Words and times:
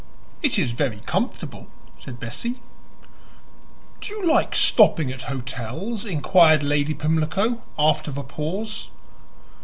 "It 0.41 0.57
is 0.57 0.71
very 0.71 0.97
comfortable," 1.05 1.67
said 1.99 2.19
Bessie. 2.19 2.59
"Do 4.01 4.11
you 4.11 4.25
like 4.25 4.55
stopping 4.55 5.11
at 5.11 5.21
hotels?" 5.29 6.05
inquired 6.05 6.63
Lady 6.63 6.95
Pimlico 6.95 7.61
after 7.77 8.09
a 8.09 8.23
pause. 8.23 8.89